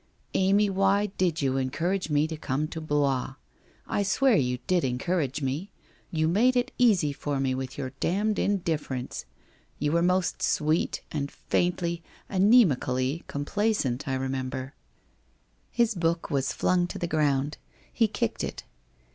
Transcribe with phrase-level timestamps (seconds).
[0.33, 3.35] Amy, why did you encourage me to come to Blois?
[3.87, 5.69] I swear you did encourage me.
[6.09, 8.97] You made it easy for me with your damned WHITE ROSE OF WEARY LEAF 331
[8.97, 9.25] indifference.
[9.77, 14.73] You were most sweet, and faintly, anasmi cally, complaisant, I remember....'
[15.71, 17.59] His book was flung to the ground.
[17.93, 18.63] He kicked it.